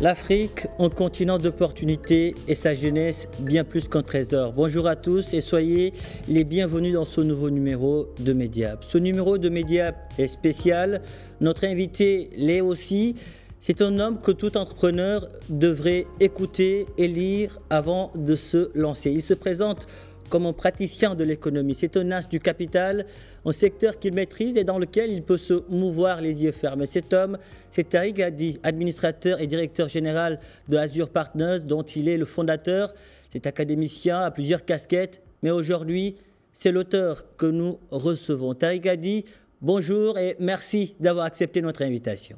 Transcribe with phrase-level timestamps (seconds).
[0.00, 4.52] L'Afrique, un continent d'opportunités et sa jeunesse bien plus qu'un trésor.
[4.52, 5.92] Bonjour à tous et soyez
[6.28, 8.82] les bienvenus dans ce nouveau numéro de Mediap.
[8.82, 11.00] Ce numéro de Mediap est spécial.
[11.40, 13.14] Notre invité l'est aussi.
[13.60, 19.12] C'est un homme que tout entrepreneur devrait écouter et lire avant de se lancer.
[19.12, 19.86] Il se présente
[20.28, 21.74] comme un praticien de l'économie.
[21.74, 23.06] C'est un as du capital,
[23.44, 26.86] un secteur qu'il maîtrise et dans lequel il peut se mouvoir les yeux fermés.
[26.86, 27.38] Cet homme,
[27.70, 32.94] c'est Tariq Hadi, administrateur et directeur général de Azure Partners, dont il est le fondateur.
[33.30, 36.16] C'est académicien à plusieurs casquettes, mais aujourd'hui,
[36.52, 38.54] c'est l'auteur que nous recevons.
[38.54, 39.24] Tariq Hadi,
[39.60, 42.36] bonjour et merci d'avoir accepté notre invitation.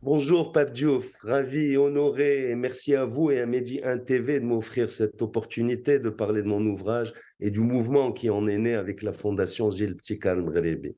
[0.00, 4.44] Bonjour Pape Diouf, ravi honoré et merci à vous et à Mehdi 1 TV de
[4.44, 8.76] m'offrir cette opportunité de parler de mon ouvrage et du mouvement qui en est né
[8.76, 10.94] avec la fondation Gilles Ptikal Mrelebi.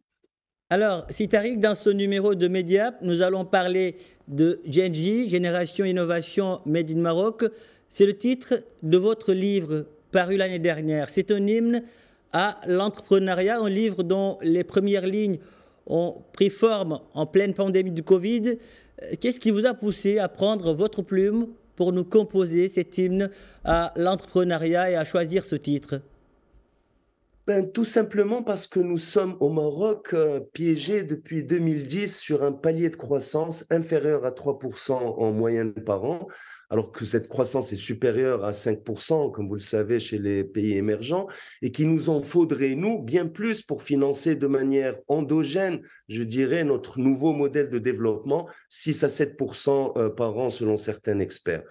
[0.69, 3.97] Alors, si Tariq, dans ce numéro de Mediap, nous allons parler
[4.29, 7.47] de Genji, Génération Innovation Made in Maroc.
[7.89, 11.09] C'est le titre de votre livre paru l'année dernière.
[11.09, 11.85] C'est un hymne
[12.35, 15.39] à l'entrepreneuriat, un livre dont les premières lignes
[15.87, 18.59] ont pris forme en pleine pandémie du Covid.
[19.21, 23.31] Qu'est-ce qui vous a poussé à prendre votre plume pour nous composer cet hymne
[23.65, 26.03] à l'entrepreneuriat et à choisir ce titre?
[27.47, 32.53] Ben, Tout simplement parce que nous sommes au Maroc euh, piégés depuis 2010 sur un
[32.53, 36.29] palier de croissance inférieur à 3% en moyenne par an,
[36.71, 40.77] alors que cette croissance est supérieure à 5%, comme vous le savez, chez les pays
[40.77, 41.27] émergents,
[41.63, 46.63] et qu'il nous en faudrait, nous, bien plus pour financer de manière endogène, je dirais,
[46.63, 51.65] notre nouveau modèle de développement, 6 à 7% euh, par an selon certains experts.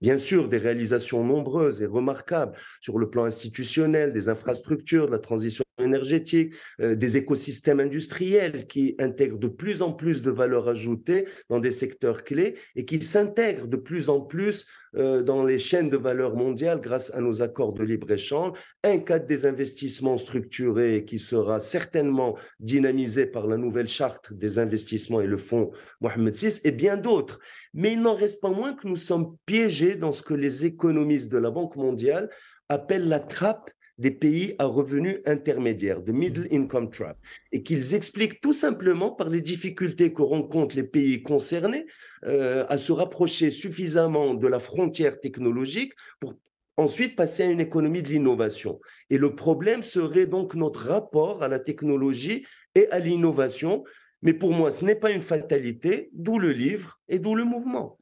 [0.00, 5.18] Bien sûr, des réalisations nombreuses et remarquables sur le plan institutionnel, des infrastructures, de la
[5.18, 11.26] transition énergétique, euh, des écosystèmes industriels qui intègrent de plus en plus de valeur ajoutée
[11.48, 14.66] dans des secteurs clés et qui s'intègrent de plus en plus
[14.96, 19.26] euh, dans les chaînes de valeur mondiales grâce à nos accords de libre-échange, un cadre
[19.26, 25.38] des investissements structurés qui sera certainement dynamisé par la nouvelle charte des investissements et le
[25.38, 25.70] fonds
[26.00, 27.40] Mohamed VI et bien d'autres.
[27.74, 31.30] Mais il n'en reste pas moins que nous sommes piégés dans ce que les économistes
[31.30, 32.30] de la Banque mondiale
[32.68, 37.18] appellent la trappe des pays à revenus intermédiaires, de middle income trap,
[37.52, 41.86] et qu'ils expliquent tout simplement par les difficultés que rencontrent les pays concernés
[42.24, 46.34] euh, à se rapprocher suffisamment de la frontière technologique pour
[46.76, 48.80] ensuite passer à une économie de l'innovation.
[49.08, 53.84] Et le problème serait donc notre rapport à la technologie et à l'innovation.
[54.22, 57.98] Mais pour moi, ce n'est pas une fatalité, d'où le livre et d'où le mouvement.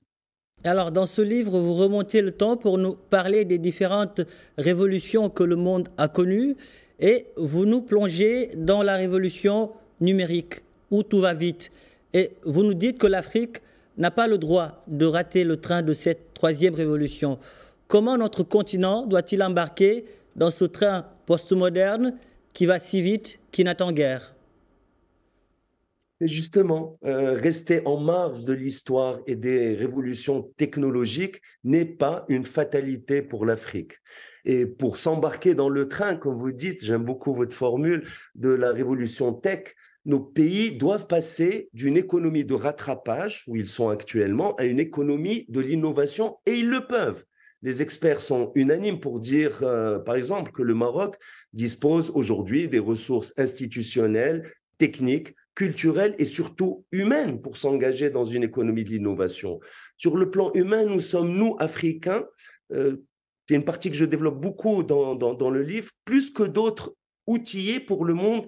[0.67, 4.23] Alors, dans ce livre, vous remontez le temps pour nous parler des différentes
[4.57, 6.57] révolutions que le monde a connues
[6.99, 11.71] et vous nous plongez dans la révolution numérique où tout va vite.
[12.15, 13.59] Et vous nous dites que l'Afrique
[13.99, 17.39] n'a pas le droit de rater le train de cette troisième révolution.
[17.87, 22.15] Comment notre continent doit-il embarquer dans ce train postmoderne
[22.55, 24.34] qui va si vite, qui n'attend guère?
[26.29, 33.23] Justement, euh, rester en marge de l'histoire et des révolutions technologiques n'est pas une fatalité
[33.23, 33.99] pour l'Afrique.
[34.45, 38.73] Et pour s'embarquer dans le train, comme vous dites, j'aime beaucoup votre formule, de la
[38.73, 39.75] révolution tech,
[40.05, 45.47] nos pays doivent passer d'une économie de rattrapage, où ils sont actuellement, à une économie
[45.49, 47.25] de l'innovation, et ils le peuvent.
[47.63, 51.17] Les experts sont unanimes pour dire, euh, par exemple, que le Maroc
[51.55, 58.85] dispose aujourd'hui des ressources institutionnelles, techniques, culturelle et surtout humaine pour s'engager dans une économie
[58.85, 59.61] de l'innovation.
[59.97, 62.25] Sur le plan humain, nous sommes, nous, Africains,
[62.73, 62.97] euh,
[63.49, 66.95] c'est une partie que je développe beaucoup dans, dans, dans le livre, plus que d'autres
[67.27, 68.47] outillés pour le monde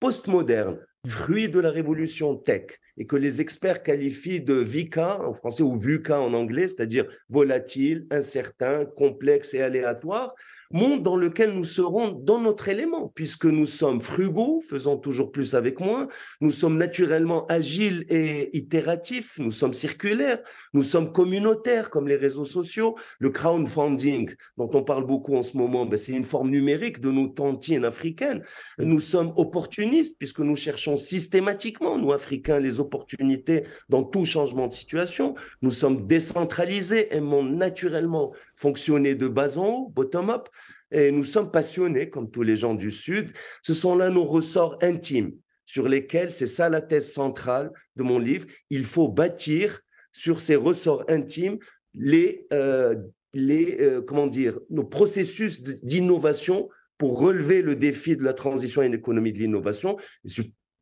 [0.00, 0.78] postmoderne.
[1.06, 5.78] fruit de la révolution tech, et que les experts qualifient de VICA en français ou
[5.78, 10.34] VUCA en anglais, c'est-à-dire volatile, incertain, complexe et aléatoire,
[10.70, 15.54] monde dans lequel nous serons dans notre élément, puisque nous sommes frugaux, faisant toujours plus
[15.54, 16.08] avec moins,
[16.40, 20.42] nous sommes naturellement agiles et itératifs, nous sommes circulaires,
[20.74, 22.96] nous sommes communautaires comme les réseaux sociaux.
[23.18, 27.10] Le crowdfunding, dont on parle beaucoup en ce moment, ben c'est une forme numérique de
[27.10, 28.42] nos tantines africaines.
[28.78, 34.72] Nous sommes opportunistes, puisque nous cherchons systématiquement, nous Africains, les opportunités dans tout changement de
[34.72, 35.34] situation.
[35.62, 40.48] Nous sommes décentralisés, aimons naturellement fonctionner de bas en haut, bottom-up.
[40.90, 43.30] Et nous sommes passionnés, comme tous les gens du Sud.
[43.62, 45.32] Ce sont là nos ressorts intimes
[45.66, 49.82] sur lesquels, c'est ça la thèse centrale de mon livre, il faut bâtir
[50.18, 51.58] sur ces ressorts intimes
[51.94, 52.96] les, euh,
[53.32, 56.68] les euh, comment dire, nos processus d'innovation
[56.98, 59.96] pour relever le défi de la transition à une économie de l'innovation.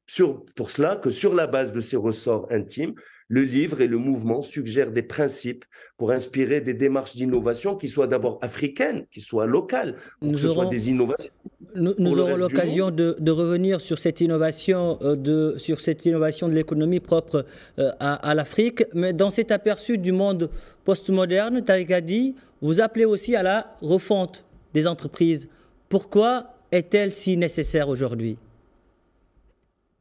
[0.08, 2.94] Sur, pour cela que sur la base de ces ressorts intimes,
[3.28, 5.64] le livre et le mouvement suggèrent des principes
[5.98, 10.48] pour inspirer des démarches d'innovation qui soient d'abord africaines, qui soient locales, pour que ce
[10.48, 11.32] soit des innovations.
[11.76, 17.00] Nous, aurons l'occasion de, revenir sur cette innovation, euh, de, sur cette innovation de l'économie
[17.00, 17.44] propre
[17.78, 18.84] euh, à, l'Afrique.
[18.94, 20.50] Mais dans cet aperçu du monde
[20.84, 24.44] postmoderne, Tariq a dit, vous appelez aussi à la refonte
[24.75, 25.49] des entreprises.
[25.88, 28.38] Pourquoi est-elle si nécessaire aujourd'hui?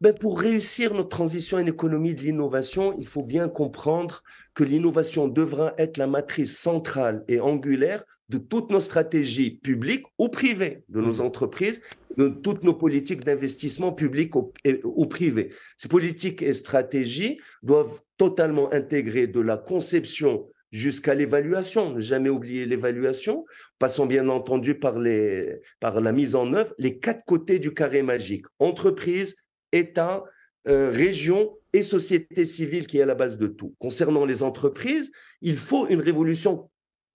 [0.05, 4.21] Ben pour réussir notre transition à une économie de l'innovation, il faut bien comprendre
[4.53, 10.29] que l'innovation devra être la matrice centrale et angulaire de toutes nos stratégies publiques ou
[10.29, 11.25] privées, de nos mmh.
[11.25, 11.81] entreprises,
[12.17, 15.51] de toutes nos politiques d'investissement public ou privées.
[15.75, 22.67] Ces politiques et stratégies doivent totalement intégrer de la conception jusqu'à l'évaluation, ne jamais oublier
[22.67, 23.43] l'évaluation,
[23.79, 28.03] passons bien entendu par, les, par la mise en œuvre, les quatre côtés du carré
[28.03, 29.35] magique, entreprise,
[29.75, 30.23] État,
[30.67, 33.75] euh, région et société civile qui est à la base de tout.
[33.79, 35.11] Concernant les entreprises,
[35.41, 36.69] il faut une révolution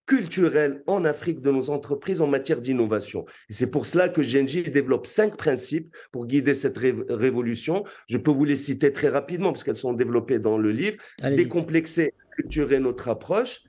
[0.06, 3.24] culturelle en Afrique de nos entreprises en matière d'innovation.
[3.48, 7.84] Et c'est pour cela que Genji développe cinq principes pour guider cette révolution.
[8.08, 10.96] Je peux vous les citer très rapidement parce qu'elles sont développées dans le livre.
[11.22, 13.60] Décomplexer, culturer notre approche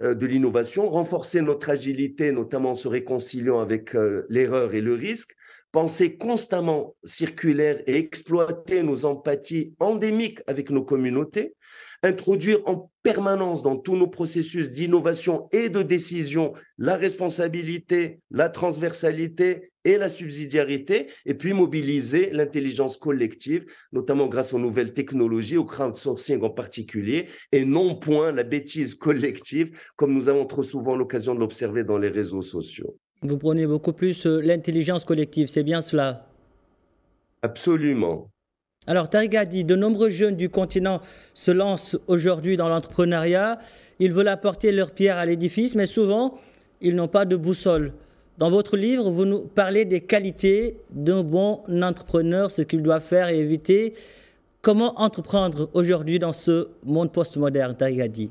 [0.00, 4.94] euh, de l'innovation, renforcer notre agilité, notamment en se réconciliant avec euh, l'erreur et le
[4.94, 5.36] risque,
[5.72, 11.54] penser constamment circulaire et exploiter nos empathies endémiques avec nos communautés,
[12.02, 19.72] introduire en permanence dans tous nos processus d'innovation et de décision la responsabilité, la transversalité
[19.84, 26.42] et la subsidiarité, et puis mobiliser l'intelligence collective, notamment grâce aux nouvelles technologies, au crowdsourcing
[26.42, 31.40] en particulier, et non point la bêtise collective, comme nous avons trop souvent l'occasion de
[31.40, 32.96] l'observer dans les réseaux sociaux.
[33.22, 36.26] Vous prenez beaucoup plus euh, l'intelligence collective, c'est bien cela
[37.42, 38.28] Absolument.
[38.88, 41.00] Alors, Tariq a dit, de nombreux jeunes du continent
[41.34, 43.58] se lancent aujourd'hui dans l'entrepreneuriat.
[44.00, 46.40] Ils veulent apporter leur pierre à l'édifice, mais souvent,
[46.80, 47.92] ils n'ont pas de boussole.
[48.38, 53.28] Dans votre livre, vous nous parlez des qualités d'un bon entrepreneur, ce qu'il doit faire
[53.28, 53.94] et éviter.
[54.62, 58.30] Comment entreprendre aujourd'hui dans ce monde postmoderne, Tariq a dit?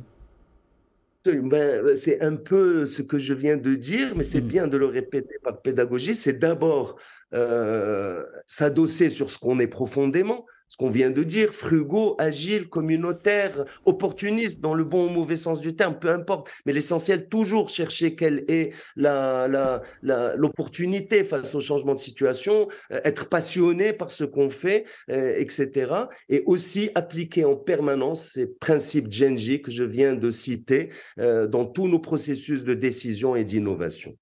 [1.26, 4.48] Ben, c'est un peu ce que je viens de dire, mais c'est mmh.
[4.48, 6.16] bien de le répéter par pédagogie.
[6.16, 6.98] C'est d'abord
[7.34, 13.66] euh, s'adosser sur ce qu'on est profondément, ce qu'on vient de dire, frugaux, agile, communautaire,
[13.84, 16.50] opportuniste, dans le bon ou mauvais sens du terme, peu importe.
[16.66, 23.02] Mais l'essentiel, toujours chercher quelle est l'opportunité la, la, face au changement de situation, euh,
[23.04, 25.92] être passionné par ce qu'on fait, euh, etc.
[26.30, 30.88] Et aussi appliquer en permanence ces principes Genji que je viens de citer
[31.20, 34.16] euh, dans tous nos processus de décision et d'innovation.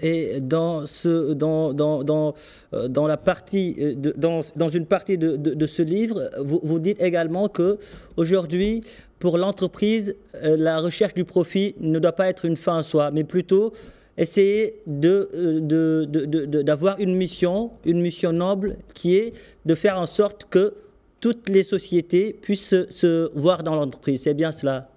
[0.00, 0.84] Et dans,
[1.34, 2.34] dans, dans,
[2.72, 7.48] euh, la partie, euh, dans, une partie de, de, ce livre, vous, vous, dites également
[7.48, 7.78] que
[8.16, 8.82] aujourd'hui,
[9.18, 13.10] pour l'entreprise, euh, la recherche du profit ne doit pas être une fin en soi,
[13.10, 13.74] mais plutôt
[14.16, 19.34] essayer d'avoir une mission, une mission noble, qui est
[19.66, 20.74] de faire en sorte que
[21.20, 24.22] toutes les sociétés puissent se voir dans l'entreprise.
[24.22, 24.91] C'est bien cela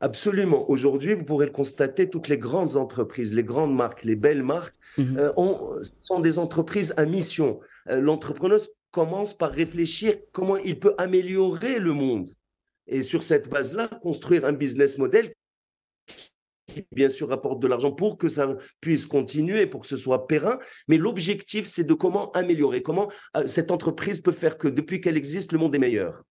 [0.00, 0.70] Absolument.
[0.70, 4.76] Aujourd'hui, vous pourrez le constater, toutes les grandes entreprises, les grandes marques, les belles marques,
[4.96, 5.18] mhm.
[5.18, 7.60] euh, sont des entreprises à mission.
[7.90, 8.60] Euh, l'entrepreneur
[8.92, 12.30] commence par réfléchir comment il peut améliorer le monde.
[12.86, 15.34] Et sur cette base-là, construire un business model
[16.68, 20.28] qui, bien sûr, rapporte de l'argent pour que ça puisse continuer, pour que ce soit
[20.28, 20.58] périn.
[20.86, 25.16] Mais l'objectif, c'est de comment améliorer, comment euh, cette entreprise peut faire que depuis qu'elle
[25.16, 26.22] existe, le monde est meilleur.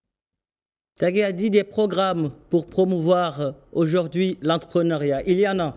[0.97, 5.21] Tagui a dit des programmes pour promouvoir euh, aujourd'hui l'entrepreneuriat.
[5.27, 5.75] Il y en a.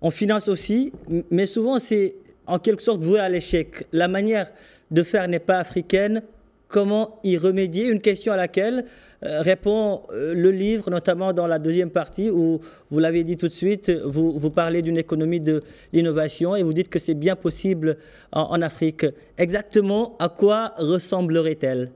[0.00, 0.92] On finance aussi,
[1.32, 2.14] mais souvent c'est
[2.46, 3.88] en quelque sorte voué à l'échec.
[3.90, 4.52] La manière
[4.92, 6.22] de faire n'est pas africaine,
[6.68, 7.88] comment y remédier?
[7.88, 8.84] Une question à laquelle
[9.24, 12.60] euh, répond euh, le livre, notamment dans la deuxième partie où
[12.90, 16.72] vous l'avez dit tout de suite, vous, vous parlez d'une économie de l'innovation et vous
[16.72, 17.96] dites que c'est bien possible
[18.30, 19.06] en Afrique.
[19.38, 21.90] Exactement à quoi ressemblerait-elle?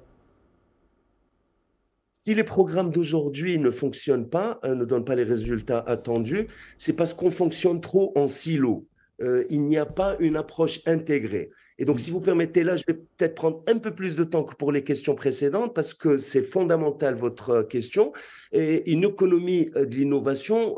[2.23, 6.93] Si les programmes d'aujourd'hui ne fonctionnent pas, euh, ne donnent pas les résultats attendus, c'est
[6.93, 8.87] parce qu'on fonctionne trop en silo.
[9.23, 11.51] Euh, il n'y a pas une approche intégrée.
[11.79, 12.01] Et donc, mm.
[12.01, 14.71] si vous permettez, là, je vais peut-être prendre un peu plus de temps que pour
[14.71, 18.13] les questions précédentes, parce que c'est fondamental, votre euh, question.
[18.53, 20.77] Et une économie de l'innovation,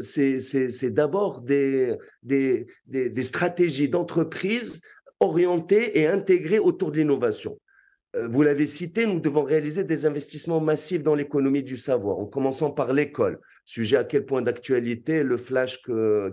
[0.00, 4.80] c'est d'abord des, des, des stratégies d'entreprise
[5.18, 7.58] orientées et intégrées autour de l'innovation.
[8.16, 12.26] Euh, vous l'avez cité, nous devons réaliser des investissements massifs dans l'économie du savoir, en
[12.26, 13.40] commençant par l'école.
[13.70, 15.80] Sujet à quel point d'actualité, le flash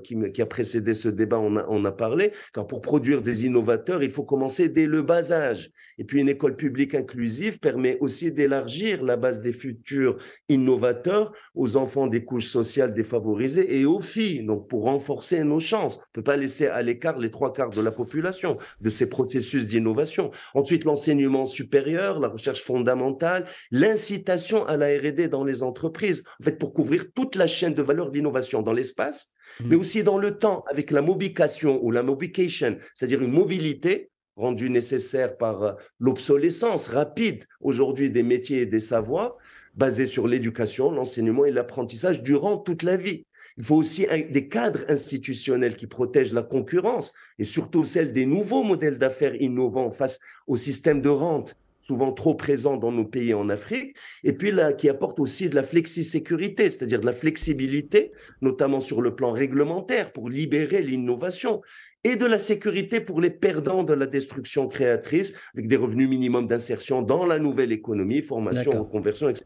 [0.04, 4.10] qui, a précédé ce débat on a, a parlé, car pour produire des innovateurs, il
[4.10, 5.70] faut commencer dès le bas âge.
[6.00, 10.18] Et puis une école publique inclusive permet aussi d'élargir la base des futurs
[10.50, 15.98] innovateurs aux enfants des couches sociales défavorisées et aux filles, donc pour renforcer nos chances.
[15.98, 19.10] On ne peut pas laisser à l'écart les trois quarts de la population de ces
[19.10, 20.32] processus d'innovation.
[20.56, 26.58] Ensuite, l'enseignement supérieur, la recherche fondamentale, l'incitation à la R&D dans les entreprises, en fait,
[26.58, 29.64] pour couvrir toute la chaîne de valeur d'innovation dans l'espace, mmh.
[29.68, 34.70] mais aussi dans le temps, avec la mobication ou la mobication, c'est-à-dire une mobilité rendue
[34.70, 39.36] nécessaire par euh, l'obsolescence rapide aujourd'hui des métiers et des savoirs,
[39.76, 43.26] basés sur l'éducation, l'enseignement et l'apprentissage durant toute la vie.
[43.58, 48.64] Il faut aussi des cadres institutionnels qui protègent la concurrence et surtout celle des nouveaux
[48.64, 51.56] modèles d'affaires innovants face au système de rente
[51.88, 55.56] souvent trop présent dans nos pays en Afrique, et puis là, qui apporte aussi de
[55.56, 61.62] la flexi-sécurité, c'est-à-dire de la flexibilité, notamment sur le plan réglementaire, pour libérer l'innovation,
[62.04, 66.48] et de la sécurité pour les perdants de la destruction créatrice, avec des revenus minimums
[66.48, 69.46] d'insertion dans la nouvelle économie, formation, reconversion, etc.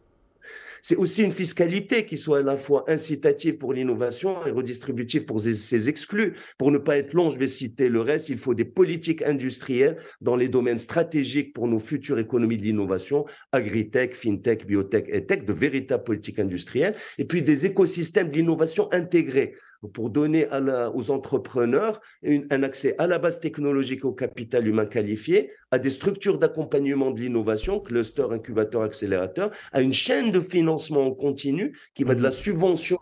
[0.81, 5.39] C'est aussi une fiscalité qui soit à la fois incitative pour l'innovation et redistributive pour
[5.39, 6.33] ses exclus.
[6.57, 8.29] Pour ne pas être long, je vais citer le reste.
[8.29, 13.25] Il faut des politiques industrielles dans les domaines stratégiques pour nos futures économies de l'innovation,
[13.51, 19.55] agritech, fintech, biotech et tech, de véritables politiques industrielles, et puis des écosystèmes d'innovation intégrés
[19.93, 20.47] pour donner
[20.93, 26.37] aux entrepreneurs un accès à la base technologique au capital humain qualifié, à des structures
[26.37, 32.15] d'accompagnement de l'innovation, cluster, incubateur, accélérateur, à une chaîne de financement en continu qui va
[32.15, 32.33] de la mmh.
[32.33, 32.99] subvention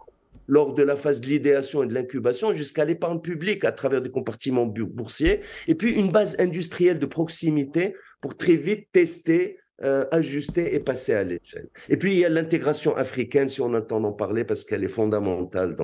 [0.47, 4.09] lors de la phase de l'idéation et de l'incubation jusqu'à l'épargne publique à travers des
[4.09, 10.75] compartiments boursiers, et puis une base industrielle de proximité pour très vite tester euh, ajuster
[10.75, 11.69] et passer à l'échelle.
[11.87, 14.89] Et puis, il y a l'intégration africaine, si on entend en parler, parce qu'elle est
[14.89, 15.77] fondamentale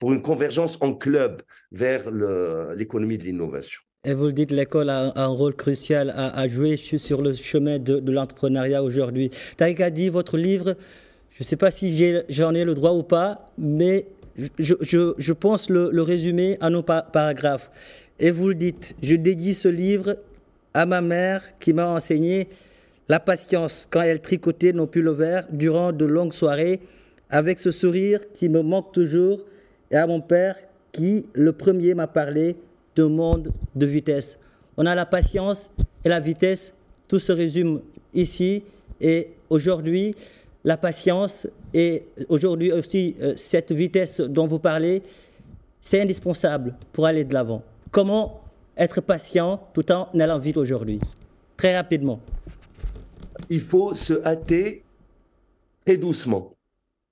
[0.00, 3.80] pour une convergence en club vers l'économie de l'innovation.
[4.04, 8.02] Et vous le dites, l'école a un rôle crucial à, jouer sur le chemin de,
[8.10, 9.30] l'entrepreneuriat aujourd'hui.
[9.56, 10.74] Tariq a dit, votre livre,
[11.30, 14.06] je ne sais pas si j'en ai, le droit ou pas, mais
[14.58, 17.70] je, je, pense le, le, résumer à nos paragraphes.
[18.18, 20.16] Et vous le dites, je dédie ce livre
[20.74, 22.48] à ma mère qui m'a enseigné
[23.08, 26.80] la patience quand elle tricotait nos pulls verts durant de longues soirées,
[27.30, 29.40] avec ce sourire qui me manque toujours,
[29.90, 30.56] et à mon père
[30.92, 32.56] qui, le premier, m'a parlé
[32.96, 34.38] de monde de vitesse.
[34.76, 35.70] On a la patience
[36.04, 36.72] et la vitesse,
[37.06, 37.80] tout se résume
[38.14, 38.62] ici.
[39.00, 40.14] Et aujourd'hui,
[40.64, 45.02] la patience et aujourd'hui aussi euh, cette vitesse dont vous parlez,
[45.80, 47.62] c'est indispensable pour aller de l'avant.
[47.90, 48.40] Comment
[48.76, 50.98] être patient tout en allant vite aujourd'hui?
[51.56, 52.20] Très rapidement
[53.50, 54.84] il faut se hâter
[55.84, 56.54] très doucement.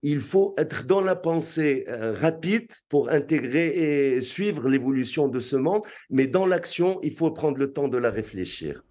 [0.02, 5.56] Il faut être dans la pensée euh, rapide pour intégrer et suivre l'évolution de ce
[5.56, 8.84] monde, mais dans l'action, il faut prendre le temps de la réfléchir.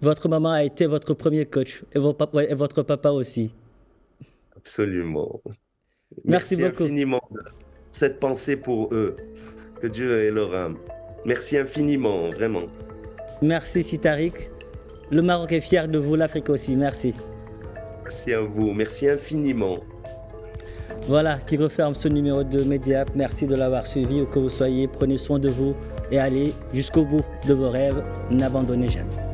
[0.00, 3.54] Votre maman a été votre premier coach et, votre papa aussi.
[4.56, 5.40] Absolument.
[6.24, 7.20] Merci, Merci infiniment
[7.92, 9.16] cette pensée pour eux.
[9.80, 10.78] Que Dieu ait leur âme.
[11.24, 12.62] Merci infiniment, vraiment.
[13.42, 14.50] Merci Sitarik.
[15.14, 16.74] Le Maroc est fier de vous, l'Afrique aussi.
[16.74, 17.14] Merci.
[18.02, 18.72] Merci à vous.
[18.72, 19.78] Merci infiniment.
[21.06, 23.14] Voilà qui referme ce numéro de Mediap.
[23.14, 24.22] Merci de l'avoir suivi.
[24.22, 25.70] Où que vous soyez, prenez soin de vous
[26.10, 28.02] et allez jusqu'au bout de vos rêves.
[28.32, 29.33] N'abandonnez jamais.